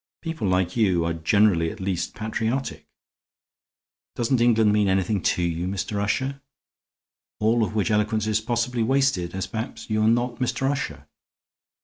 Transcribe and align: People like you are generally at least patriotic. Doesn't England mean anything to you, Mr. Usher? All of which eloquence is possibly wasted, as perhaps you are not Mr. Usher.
People 0.23 0.47
like 0.47 0.75
you 0.75 1.05
are 1.05 1.13
generally 1.13 1.69
at 1.69 1.79
least 1.79 2.15
patriotic. 2.15 2.87
Doesn't 4.15 4.41
England 4.41 4.73
mean 4.73 4.87
anything 4.87 5.21
to 5.21 5.43
you, 5.43 5.67
Mr. 5.67 6.01
Usher? 6.01 6.41
All 7.39 7.63
of 7.63 7.75
which 7.75 7.91
eloquence 7.91 8.25
is 8.25 8.41
possibly 8.41 8.81
wasted, 8.81 9.35
as 9.35 9.45
perhaps 9.45 9.91
you 9.91 10.01
are 10.01 10.07
not 10.07 10.37
Mr. 10.37 10.67
Usher. 10.67 11.07